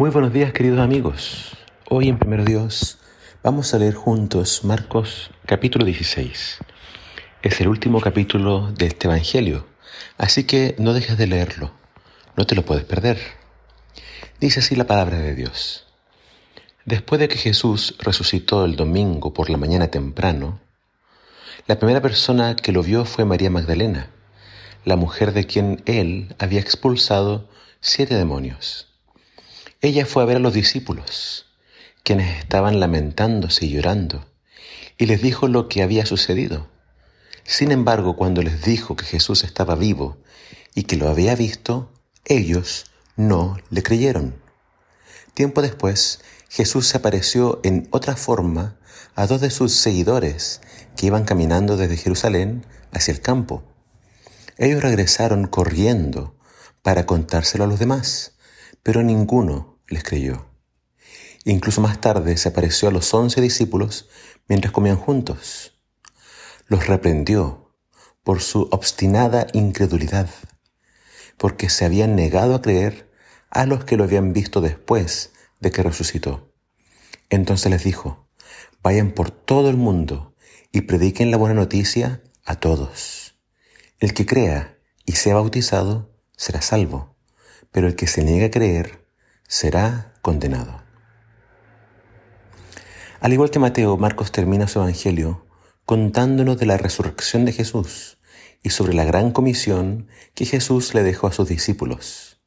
Muy 0.00 0.08
buenos 0.08 0.32
días 0.32 0.54
queridos 0.54 0.80
amigos. 0.80 1.58
Hoy 1.90 2.08
en 2.08 2.18
Primero 2.18 2.42
Dios 2.42 2.96
vamos 3.42 3.74
a 3.74 3.78
leer 3.78 3.92
juntos 3.92 4.64
Marcos 4.64 5.30
capítulo 5.44 5.84
16. 5.84 6.58
Es 7.42 7.60
el 7.60 7.68
último 7.68 8.00
capítulo 8.00 8.72
de 8.72 8.86
este 8.86 9.08
Evangelio, 9.08 9.66
así 10.16 10.44
que 10.44 10.74
no 10.78 10.94
dejes 10.94 11.18
de 11.18 11.26
leerlo, 11.26 11.72
no 12.34 12.46
te 12.46 12.54
lo 12.54 12.64
puedes 12.64 12.84
perder. 12.84 13.18
Dice 14.40 14.60
así 14.60 14.74
la 14.74 14.86
palabra 14.86 15.18
de 15.18 15.34
Dios. 15.34 15.86
Después 16.86 17.20
de 17.20 17.28
que 17.28 17.36
Jesús 17.36 17.94
resucitó 17.98 18.64
el 18.64 18.76
domingo 18.76 19.34
por 19.34 19.50
la 19.50 19.58
mañana 19.58 19.88
temprano, 19.88 20.60
la 21.66 21.78
primera 21.78 22.00
persona 22.00 22.56
que 22.56 22.72
lo 22.72 22.82
vio 22.82 23.04
fue 23.04 23.26
María 23.26 23.50
Magdalena, 23.50 24.08
la 24.86 24.96
mujer 24.96 25.34
de 25.34 25.44
quien 25.44 25.82
él 25.84 26.34
había 26.38 26.60
expulsado 26.60 27.50
siete 27.82 28.14
demonios. 28.14 28.89
Ella 29.82 30.04
fue 30.04 30.22
a 30.22 30.26
ver 30.26 30.36
a 30.36 30.40
los 30.40 30.52
discípulos, 30.52 31.46
quienes 32.02 32.38
estaban 32.38 32.80
lamentándose 32.80 33.64
y 33.64 33.70
llorando, 33.70 34.26
y 34.98 35.06
les 35.06 35.22
dijo 35.22 35.48
lo 35.48 35.70
que 35.70 35.82
había 35.82 36.04
sucedido. 36.04 36.68
Sin 37.44 37.72
embargo, 37.72 38.14
cuando 38.14 38.42
les 38.42 38.62
dijo 38.62 38.94
que 38.94 39.06
Jesús 39.06 39.42
estaba 39.42 39.76
vivo 39.76 40.18
y 40.74 40.82
que 40.82 40.96
lo 40.96 41.08
había 41.08 41.34
visto, 41.34 41.90
ellos 42.26 42.90
no 43.16 43.56
le 43.70 43.82
creyeron. 43.82 44.36
Tiempo 45.32 45.62
después, 45.62 46.20
Jesús 46.50 46.86
se 46.86 46.98
apareció 46.98 47.60
en 47.62 47.88
otra 47.90 48.16
forma 48.16 48.76
a 49.14 49.26
dos 49.26 49.40
de 49.40 49.50
sus 49.50 49.72
seguidores 49.72 50.60
que 50.94 51.06
iban 51.06 51.24
caminando 51.24 51.78
desde 51.78 51.96
Jerusalén 51.96 52.66
hacia 52.92 53.12
el 53.12 53.22
campo. 53.22 53.62
Ellos 54.58 54.82
regresaron 54.82 55.46
corriendo 55.46 56.36
para 56.82 57.06
contárselo 57.06 57.64
a 57.64 57.66
los 57.66 57.78
demás, 57.78 58.34
pero 58.82 59.02
ninguno 59.02 59.69
les 59.90 60.02
creyó. 60.02 60.46
Incluso 61.44 61.80
más 61.80 62.00
tarde 62.00 62.36
se 62.36 62.48
apareció 62.48 62.88
a 62.88 62.92
los 62.92 63.12
once 63.12 63.40
discípulos 63.40 64.08
mientras 64.48 64.72
comían 64.72 64.96
juntos. 64.96 65.78
Los 66.66 66.86
reprendió 66.86 67.74
por 68.22 68.40
su 68.40 68.68
obstinada 68.70 69.46
incredulidad, 69.52 70.30
porque 71.36 71.68
se 71.68 71.84
habían 71.84 72.14
negado 72.14 72.54
a 72.54 72.62
creer 72.62 73.10
a 73.50 73.66
los 73.66 73.84
que 73.84 73.96
lo 73.96 74.04
habían 74.04 74.32
visto 74.32 74.60
después 74.60 75.32
de 75.60 75.70
que 75.70 75.82
resucitó. 75.82 76.52
Entonces 77.28 77.70
les 77.70 77.84
dijo, 77.84 78.28
vayan 78.82 79.12
por 79.12 79.30
todo 79.30 79.70
el 79.70 79.76
mundo 79.76 80.34
y 80.72 80.82
prediquen 80.82 81.30
la 81.30 81.36
buena 81.36 81.54
noticia 81.54 82.22
a 82.44 82.56
todos. 82.56 83.38
El 83.98 84.14
que 84.14 84.26
crea 84.26 84.78
y 85.04 85.12
sea 85.12 85.34
bautizado 85.34 86.14
será 86.36 86.62
salvo, 86.62 87.16
pero 87.72 87.86
el 87.86 87.96
que 87.96 88.06
se 88.06 88.22
niegue 88.22 88.46
a 88.46 88.50
creer 88.50 88.99
será 89.50 90.12
condenado. 90.22 90.80
Al 93.20 93.32
igual 93.32 93.50
que 93.50 93.58
Mateo, 93.58 93.96
Marcos 93.96 94.30
termina 94.30 94.68
su 94.68 94.78
Evangelio 94.78 95.44
contándonos 95.84 96.56
de 96.56 96.66
la 96.66 96.76
resurrección 96.76 97.44
de 97.44 97.52
Jesús 97.52 98.18
y 98.62 98.70
sobre 98.70 98.94
la 98.94 99.02
gran 99.02 99.32
comisión 99.32 100.06
que 100.34 100.44
Jesús 100.44 100.94
le 100.94 101.02
dejó 101.02 101.26
a 101.26 101.32
sus 101.32 101.48
discípulos. 101.48 102.40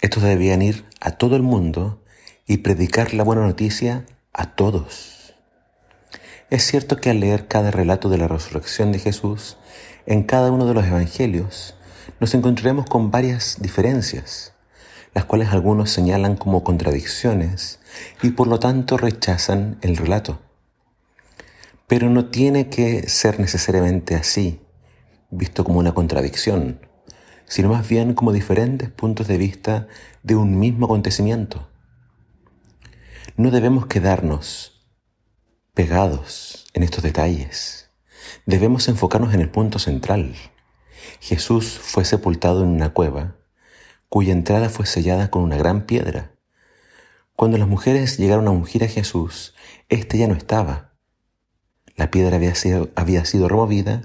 Estos 0.00 0.22
debían 0.22 0.62
ir 0.62 0.84
a 1.00 1.10
todo 1.10 1.34
el 1.34 1.42
mundo 1.42 2.04
y 2.46 2.58
predicar 2.58 3.14
la 3.14 3.24
buena 3.24 3.42
noticia 3.42 4.06
a 4.32 4.54
todos. 4.54 5.34
Es 6.50 6.64
cierto 6.64 6.98
que 6.98 7.10
al 7.10 7.18
leer 7.18 7.48
cada 7.48 7.72
relato 7.72 8.08
de 8.10 8.18
la 8.18 8.28
resurrección 8.28 8.92
de 8.92 9.00
Jesús 9.00 9.56
en 10.06 10.22
cada 10.22 10.52
uno 10.52 10.66
de 10.66 10.74
los 10.74 10.86
evangelios, 10.86 11.74
nos 12.20 12.32
encontraremos 12.32 12.86
con 12.86 13.10
varias 13.10 13.56
diferencias 13.60 14.54
las 15.14 15.24
cuales 15.24 15.48
algunos 15.48 15.90
señalan 15.90 16.36
como 16.36 16.64
contradicciones 16.64 17.80
y 18.22 18.30
por 18.30 18.46
lo 18.46 18.58
tanto 18.58 18.96
rechazan 18.96 19.78
el 19.80 19.96
relato. 19.96 20.40
Pero 21.86 22.10
no 22.10 22.26
tiene 22.26 22.68
que 22.68 23.08
ser 23.08 23.40
necesariamente 23.40 24.14
así, 24.14 24.60
visto 25.30 25.64
como 25.64 25.78
una 25.78 25.94
contradicción, 25.94 26.80
sino 27.46 27.70
más 27.70 27.88
bien 27.88 28.14
como 28.14 28.32
diferentes 28.32 28.90
puntos 28.90 29.26
de 29.26 29.38
vista 29.38 29.88
de 30.22 30.36
un 30.36 30.58
mismo 30.58 30.86
acontecimiento. 30.86 31.68
No 33.36 33.50
debemos 33.50 33.86
quedarnos 33.86 34.86
pegados 35.72 36.66
en 36.74 36.82
estos 36.82 37.02
detalles. 37.02 37.90
Debemos 38.44 38.88
enfocarnos 38.88 39.32
en 39.32 39.40
el 39.40 39.48
punto 39.48 39.78
central. 39.78 40.34
Jesús 41.20 41.78
fue 41.80 42.04
sepultado 42.04 42.62
en 42.64 42.70
una 42.70 42.90
cueva 42.92 43.36
cuya 44.08 44.32
entrada 44.32 44.68
fue 44.68 44.86
sellada 44.86 45.30
con 45.30 45.42
una 45.42 45.56
gran 45.56 45.86
piedra. 45.86 46.32
Cuando 47.34 47.58
las 47.58 47.68
mujeres 47.68 48.18
llegaron 48.18 48.48
a 48.48 48.50
ungir 48.50 48.82
a 48.84 48.88
Jesús, 48.88 49.54
éste 49.88 50.18
ya 50.18 50.26
no 50.26 50.34
estaba. 50.34 50.94
La 51.96 52.10
piedra 52.10 52.36
había 52.36 52.54
sido, 52.54 52.90
había 52.96 53.24
sido 53.24 53.48
removida, 53.48 54.02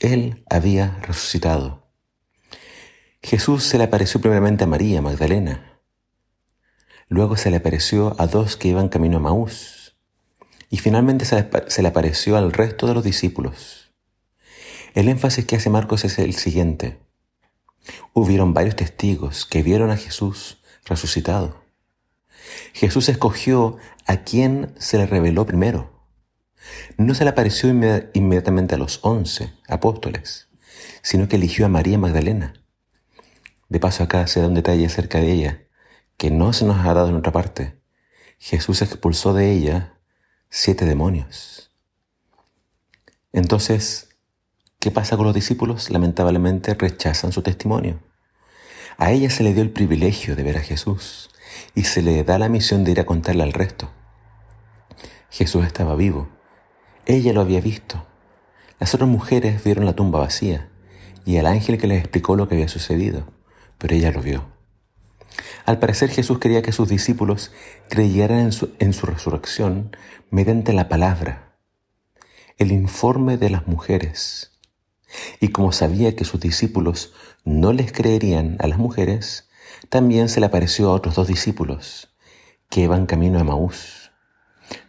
él 0.00 0.44
había 0.48 0.98
resucitado. 1.02 1.86
Jesús 3.22 3.64
se 3.64 3.78
le 3.78 3.84
apareció 3.84 4.20
primeramente 4.20 4.64
a 4.64 4.66
María 4.66 5.02
Magdalena. 5.02 5.80
Luego 7.08 7.36
se 7.36 7.50
le 7.50 7.58
apareció 7.58 8.14
a 8.18 8.26
dos 8.26 8.56
que 8.56 8.68
iban 8.68 8.88
camino 8.88 9.18
a 9.18 9.20
Maús. 9.20 9.96
Y 10.70 10.78
finalmente 10.78 11.24
se 11.24 11.36
le, 11.36 11.50
se 11.68 11.82
le 11.82 11.88
apareció 11.88 12.36
al 12.36 12.52
resto 12.52 12.86
de 12.86 12.94
los 12.94 13.04
discípulos. 13.04 13.92
El 14.94 15.08
énfasis 15.08 15.44
que 15.44 15.56
hace 15.56 15.70
Marcos 15.70 16.04
es 16.04 16.18
el 16.18 16.34
siguiente. 16.34 17.05
Hubieron 18.12 18.54
varios 18.54 18.76
testigos 18.76 19.46
que 19.46 19.62
vieron 19.62 19.90
a 19.90 19.96
Jesús 19.96 20.62
resucitado. 20.84 21.62
Jesús 22.72 23.08
escogió 23.08 23.76
a 24.06 24.18
quien 24.18 24.74
se 24.78 24.98
le 24.98 25.06
reveló 25.06 25.46
primero. 25.46 25.96
No 26.96 27.14
se 27.14 27.24
le 27.24 27.30
apareció 27.30 27.68
inmediatamente 27.70 28.74
a 28.74 28.78
los 28.78 29.00
once 29.02 29.52
apóstoles, 29.68 30.48
sino 31.02 31.28
que 31.28 31.36
eligió 31.36 31.66
a 31.66 31.68
María 31.68 31.98
Magdalena. 31.98 32.54
De 33.68 33.80
paso 33.80 34.04
acá 34.04 34.26
se 34.26 34.40
da 34.40 34.48
un 34.48 34.54
detalle 34.54 34.86
acerca 34.86 35.18
de 35.18 35.32
ella 35.32 35.62
que 36.16 36.30
no 36.30 36.52
se 36.52 36.64
nos 36.64 36.84
ha 36.84 36.94
dado 36.94 37.08
en 37.08 37.16
otra 37.16 37.32
parte. 37.32 37.80
Jesús 38.38 38.82
expulsó 38.82 39.34
de 39.34 39.52
ella 39.52 39.98
siete 40.48 40.84
demonios. 40.84 41.72
Entonces, 43.32 44.05
¿Qué 44.86 44.92
pasa 44.92 45.16
con 45.16 45.26
los 45.26 45.34
discípulos? 45.34 45.90
Lamentablemente 45.90 46.72
rechazan 46.74 47.32
su 47.32 47.42
testimonio. 47.42 47.98
A 48.98 49.10
ella 49.10 49.30
se 49.30 49.42
le 49.42 49.52
dio 49.52 49.64
el 49.64 49.72
privilegio 49.72 50.36
de 50.36 50.44
ver 50.44 50.58
a 50.58 50.60
Jesús 50.60 51.28
y 51.74 51.82
se 51.82 52.02
le 52.02 52.22
da 52.22 52.38
la 52.38 52.48
misión 52.48 52.84
de 52.84 52.92
ir 52.92 53.00
a 53.00 53.04
contarle 53.04 53.42
al 53.42 53.52
resto. 53.52 53.90
Jesús 55.28 55.66
estaba 55.66 55.96
vivo. 55.96 56.28
Ella 57.04 57.32
lo 57.32 57.40
había 57.40 57.60
visto. 57.60 58.06
Las 58.78 58.94
otras 58.94 59.10
mujeres 59.10 59.64
vieron 59.64 59.86
la 59.86 59.96
tumba 59.96 60.20
vacía 60.20 60.70
y 61.24 61.38
el 61.38 61.46
ángel 61.46 61.78
que 61.78 61.88
les 61.88 61.98
explicó 61.98 62.36
lo 62.36 62.46
que 62.46 62.54
había 62.54 62.68
sucedido, 62.68 63.26
pero 63.78 63.96
ella 63.96 64.12
lo 64.12 64.22
vio. 64.22 64.44
Al 65.64 65.80
parecer 65.80 66.10
Jesús 66.10 66.38
quería 66.38 66.62
que 66.62 66.70
sus 66.70 66.88
discípulos 66.88 67.50
creyeran 67.90 68.38
en 68.38 68.52
su, 68.52 68.72
en 68.78 68.92
su 68.92 69.06
resurrección 69.06 69.96
mediante 70.30 70.72
la 70.72 70.88
palabra, 70.88 71.56
el 72.56 72.70
informe 72.70 73.36
de 73.36 73.50
las 73.50 73.66
mujeres, 73.66 74.52
y 75.40 75.48
como 75.48 75.72
sabía 75.72 76.16
que 76.16 76.24
sus 76.24 76.40
discípulos 76.40 77.12
no 77.44 77.72
les 77.72 77.92
creerían 77.92 78.56
a 78.60 78.66
las 78.66 78.78
mujeres, 78.78 79.48
también 79.88 80.28
se 80.28 80.40
le 80.40 80.46
apareció 80.46 80.90
a 80.90 80.94
otros 80.94 81.14
dos 81.14 81.28
discípulos 81.28 82.14
que 82.68 82.82
iban 82.82 83.06
camino 83.06 83.38
a 83.38 83.44
Maús, 83.44 84.10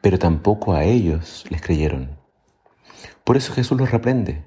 pero 0.00 0.18
tampoco 0.18 0.74
a 0.74 0.84
ellos 0.84 1.44
les 1.48 1.62
creyeron. 1.62 2.18
Por 3.24 3.36
eso 3.36 3.52
Jesús 3.52 3.78
los 3.78 3.90
reprende. 3.90 4.44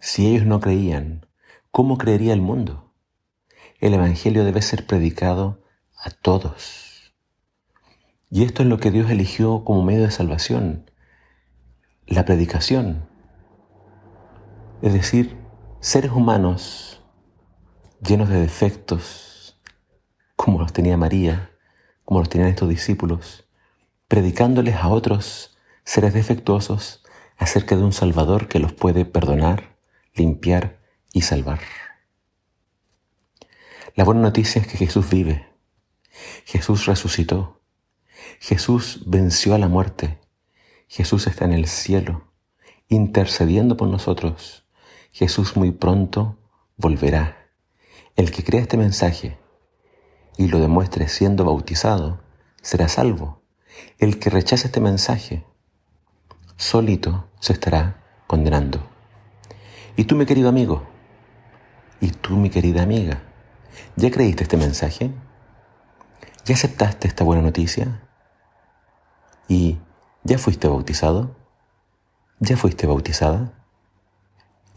Si 0.00 0.26
ellos 0.26 0.46
no 0.46 0.60
creían, 0.60 1.26
¿cómo 1.70 1.98
creería 1.98 2.32
el 2.32 2.40
mundo? 2.40 2.92
El 3.80 3.94
Evangelio 3.94 4.44
debe 4.44 4.62
ser 4.62 4.86
predicado 4.86 5.62
a 5.96 6.10
todos. 6.10 7.14
Y 8.30 8.44
esto 8.44 8.62
es 8.62 8.68
lo 8.68 8.78
que 8.78 8.90
Dios 8.90 9.10
eligió 9.10 9.64
como 9.64 9.82
medio 9.82 10.02
de 10.02 10.10
salvación, 10.10 10.90
la 12.06 12.24
predicación. 12.24 13.07
Es 14.80 14.92
decir, 14.92 15.36
seres 15.80 16.12
humanos 16.12 17.02
llenos 18.00 18.28
de 18.28 18.40
defectos, 18.40 19.60
como 20.36 20.60
los 20.60 20.72
tenía 20.72 20.96
María, 20.96 21.50
como 22.04 22.20
los 22.20 22.28
tenían 22.28 22.50
estos 22.50 22.68
discípulos, 22.68 23.48
predicándoles 24.06 24.76
a 24.76 24.88
otros 24.88 25.58
seres 25.82 26.14
defectuosos 26.14 27.02
acerca 27.36 27.74
de 27.74 27.82
un 27.82 27.92
Salvador 27.92 28.46
que 28.46 28.60
los 28.60 28.72
puede 28.72 29.04
perdonar, 29.04 29.76
limpiar 30.14 30.78
y 31.12 31.22
salvar. 31.22 31.58
La 33.96 34.04
buena 34.04 34.20
noticia 34.20 34.62
es 34.62 34.68
que 34.68 34.78
Jesús 34.78 35.10
vive, 35.10 35.44
Jesús 36.44 36.86
resucitó, 36.86 37.62
Jesús 38.38 39.02
venció 39.06 39.56
a 39.56 39.58
la 39.58 39.66
muerte, 39.66 40.20
Jesús 40.86 41.26
está 41.26 41.46
en 41.46 41.52
el 41.52 41.66
cielo, 41.66 42.30
intercediendo 42.88 43.76
por 43.76 43.88
nosotros 43.88 44.67
Jesús 45.10 45.56
muy 45.56 45.72
pronto 45.72 46.36
volverá. 46.76 47.48
El 48.16 48.30
que 48.30 48.44
crea 48.44 48.60
este 48.60 48.76
mensaje 48.76 49.38
y 50.36 50.48
lo 50.48 50.60
demuestre 50.60 51.08
siendo 51.08 51.44
bautizado, 51.44 52.20
será 52.62 52.88
salvo. 52.88 53.42
El 53.98 54.18
que 54.18 54.30
rechace 54.30 54.66
este 54.66 54.80
mensaje, 54.80 55.44
solito 56.56 57.28
se 57.40 57.52
estará 57.52 58.04
condenando. 58.26 58.80
Y 59.96 60.04
tú, 60.04 60.14
mi 60.14 60.26
querido 60.26 60.48
amigo, 60.48 60.86
y 62.00 62.10
tú, 62.10 62.36
mi 62.36 62.50
querida 62.50 62.82
amiga, 62.82 63.22
¿ya 63.96 64.10
creíste 64.10 64.44
este 64.44 64.56
mensaje? 64.56 65.10
¿Ya 66.44 66.54
aceptaste 66.54 67.08
esta 67.08 67.24
buena 67.24 67.42
noticia? 67.42 68.00
¿Y 69.48 69.78
ya 70.22 70.38
fuiste 70.38 70.68
bautizado? 70.68 71.36
¿Ya 72.38 72.56
fuiste 72.56 72.86
bautizada? 72.86 73.57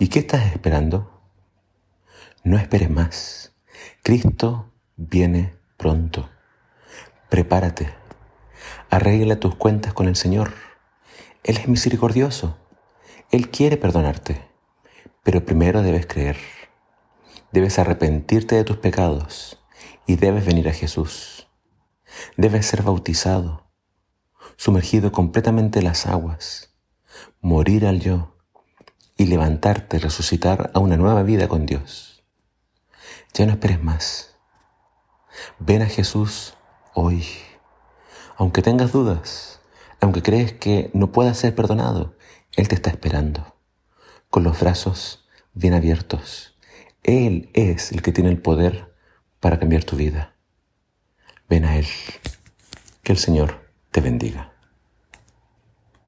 ¿Y 0.01 0.07
qué 0.07 0.17
estás 0.17 0.51
esperando? 0.51 1.21
No 2.43 2.57
esperes 2.57 2.89
más. 2.89 3.53
Cristo 4.01 4.73
viene 4.95 5.53
pronto. 5.77 6.27
Prepárate. 7.29 7.93
Arregla 8.89 9.39
tus 9.39 9.53
cuentas 9.53 9.93
con 9.93 10.07
el 10.07 10.15
Señor. 10.15 10.53
Él 11.43 11.57
es 11.57 11.67
misericordioso. 11.67 12.57
Él 13.29 13.51
quiere 13.51 13.77
perdonarte. 13.77 14.41
Pero 15.21 15.45
primero 15.45 15.83
debes 15.83 16.07
creer. 16.07 16.37
Debes 17.51 17.77
arrepentirte 17.77 18.55
de 18.55 18.63
tus 18.63 18.77
pecados 18.77 19.63
y 20.07 20.15
debes 20.15 20.43
venir 20.47 20.67
a 20.67 20.73
Jesús. 20.73 21.47
Debes 22.37 22.65
ser 22.65 22.81
bautizado, 22.81 23.69
sumergido 24.55 25.11
completamente 25.11 25.77
en 25.77 25.85
las 25.85 26.07
aguas, 26.07 26.73
morir 27.39 27.85
al 27.85 27.99
yo 27.99 28.30
y 29.17 29.25
levantarte, 29.25 29.99
resucitar 29.99 30.71
a 30.73 30.79
una 30.79 30.97
nueva 30.97 31.23
vida 31.23 31.47
con 31.47 31.65
Dios. 31.65 32.23
Ya 33.33 33.45
no 33.45 33.53
esperes 33.53 33.81
más. 33.83 34.35
Ven 35.59 35.81
a 35.81 35.87
Jesús 35.87 36.55
hoy. 36.93 37.25
Aunque 38.37 38.61
tengas 38.61 38.91
dudas, 38.91 39.61
aunque 39.99 40.21
crees 40.21 40.53
que 40.53 40.89
no 40.93 41.11
puedas 41.11 41.37
ser 41.37 41.55
perdonado, 41.55 42.15
Él 42.55 42.67
te 42.67 42.75
está 42.75 42.89
esperando, 42.89 43.55
con 44.29 44.43
los 44.43 44.59
brazos 44.59 45.27
bien 45.53 45.73
abiertos. 45.73 46.57
Él 47.03 47.49
es 47.53 47.91
el 47.91 48.01
que 48.01 48.11
tiene 48.11 48.29
el 48.29 48.41
poder 48.41 48.93
para 49.39 49.59
cambiar 49.59 49.83
tu 49.83 49.95
vida. 49.95 50.35
Ven 51.49 51.65
a 51.65 51.77
Él. 51.77 51.87
Que 53.03 53.11
el 53.11 53.17
Señor 53.17 53.71
te 53.91 54.01
bendiga. 54.01 54.53